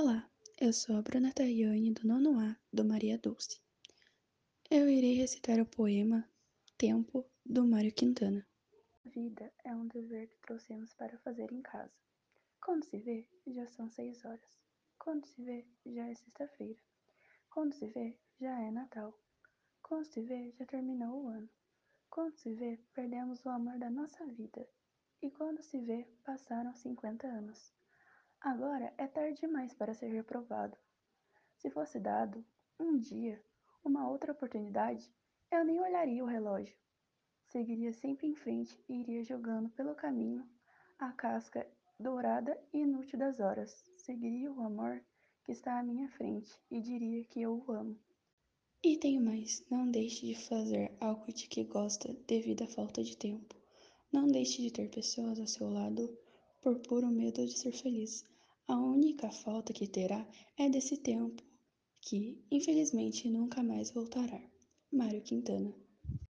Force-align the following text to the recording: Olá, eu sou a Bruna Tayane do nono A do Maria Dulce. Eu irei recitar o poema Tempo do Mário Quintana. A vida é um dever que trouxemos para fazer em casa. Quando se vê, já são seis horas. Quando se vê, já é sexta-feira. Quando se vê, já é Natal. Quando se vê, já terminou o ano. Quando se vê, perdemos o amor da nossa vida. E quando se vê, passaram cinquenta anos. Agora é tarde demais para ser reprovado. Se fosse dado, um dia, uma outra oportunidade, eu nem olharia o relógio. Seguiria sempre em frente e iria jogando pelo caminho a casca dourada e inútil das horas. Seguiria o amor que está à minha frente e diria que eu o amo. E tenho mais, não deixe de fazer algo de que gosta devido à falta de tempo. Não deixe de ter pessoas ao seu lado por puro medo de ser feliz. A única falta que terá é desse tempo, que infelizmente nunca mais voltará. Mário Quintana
Olá, 0.00 0.30
eu 0.60 0.72
sou 0.72 0.94
a 0.94 1.02
Bruna 1.02 1.32
Tayane 1.32 1.92
do 1.92 2.06
nono 2.06 2.38
A 2.38 2.56
do 2.72 2.84
Maria 2.84 3.18
Dulce. 3.18 3.60
Eu 4.70 4.88
irei 4.88 5.14
recitar 5.14 5.58
o 5.58 5.66
poema 5.66 6.24
Tempo 6.76 7.28
do 7.44 7.66
Mário 7.66 7.92
Quintana. 7.92 8.46
A 9.04 9.08
vida 9.08 9.52
é 9.64 9.74
um 9.74 9.88
dever 9.88 10.28
que 10.28 10.38
trouxemos 10.38 10.94
para 10.94 11.18
fazer 11.18 11.50
em 11.50 11.60
casa. 11.62 11.92
Quando 12.64 12.84
se 12.84 12.96
vê, 12.98 13.28
já 13.48 13.66
são 13.66 13.90
seis 13.90 14.24
horas. 14.24 14.60
Quando 15.00 15.26
se 15.26 15.42
vê, 15.42 15.66
já 15.84 16.06
é 16.06 16.14
sexta-feira. 16.14 16.78
Quando 17.50 17.74
se 17.74 17.88
vê, 17.88 18.16
já 18.40 18.56
é 18.56 18.70
Natal. 18.70 19.12
Quando 19.82 20.04
se 20.04 20.22
vê, 20.22 20.52
já 20.52 20.64
terminou 20.64 21.24
o 21.24 21.26
ano. 21.26 21.50
Quando 22.08 22.36
se 22.36 22.54
vê, 22.54 22.78
perdemos 22.94 23.44
o 23.44 23.48
amor 23.48 23.76
da 23.80 23.90
nossa 23.90 24.24
vida. 24.26 24.64
E 25.20 25.28
quando 25.28 25.60
se 25.60 25.80
vê, 25.80 26.06
passaram 26.24 26.72
cinquenta 26.72 27.26
anos. 27.26 27.76
Agora 28.40 28.94
é 28.96 29.06
tarde 29.06 29.40
demais 29.40 29.74
para 29.74 29.94
ser 29.94 30.08
reprovado. 30.08 30.76
Se 31.56 31.68
fosse 31.70 31.98
dado, 31.98 32.44
um 32.78 32.96
dia, 32.96 33.42
uma 33.84 34.08
outra 34.08 34.32
oportunidade, 34.32 35.12
eu 35.50 35.64
nem 35.64 35.80
olharia 35.80 36.22
o 36.22 36.28
relógio. 36.28 36.76
Seguiria 37.46 37.92
sempre 37.92 38.28
em 38.28 38.34
frente 38.34 38.78
e 38.88 39.00
iria 39.00 39.24
jogando 39.24 39.70
pelo 39.70 39.94
caminho 39.94 40.48
a 40.98 41.10
casca 41.12 41.66
dourada 41.98 42.56
e 42.72 42.78
inútil 42.78 43.18
das 43.18 43.40
horas. 43.40 43.84
Seguiria 43.96 44.52
o 44.52 44.60
amor 44.60 45.02
que 45.42 45.50
está 45.50 45.78
à 45.78 45.82
minha 45.82 46.08
frente 46.08 46.52
e 46.70 46.80
diria 46.80 47.24
que 47.24 47.42
eu 47.42 47.64
o 47.66 47.72
amo. 47.72 47.98
E 48.84 48.96
tenho 48.96 49.20
mais, 49.20 49.64
não 49.68 49.90
deixe 49.90 50.26
de 50.26 50.46
fazer 50.46 50.96
algo 51.00 51.32
de 51.32 51.48
que 51.48 51.64
gosta 51.64 52.14
devido 52.28 52.62
à 52.62 52.68
falta 52.68 53.02
de 53.02 53.16
tempo. 53.16 53.56
Não 54.12 54.28
deixe 54.28 54.62
de 54.62 54.70
ter 54.70 54.88
pessoas 54.88 55.40
ao 55.40 55.46
seu 55.48 55.68
lado 55.68 56.08
por 56.60 56.80
puro 56.80 57.08
medo 57.10 57.44
de 57.46 57.56
ser 57.56 57.72
feliz. 57.72 58.24
A 58.66 58.76
única 58.76 59.30
falta 59.30 59.72
que 59.72 59.86
terá 59.86 60.26
é 60.56 60.68
desse 60.68 60.96
tempo, 60.96 61.42
que 62.00 62.44
infelizmente 62.50 63.28
nunca 63.30 63.62
mais 63.62 63.90
voltará. 63.90 64.40
Mário 64.92 65.22
Quintana 65.22 65.74